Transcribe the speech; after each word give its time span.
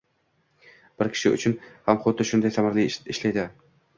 bir 1.01 1.09
kishi 1.17 1.33
uchun 1.35 1.53
ham 1.89 2.01
huddi 2.05 2.27
shunday 2.31 2.53
samarali 2.57 2.89
ishlaydi 3.15 3.45